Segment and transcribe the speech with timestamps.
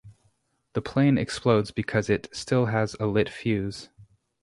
[0.73, 3.89] The plane explodes because it still had a lit fuse.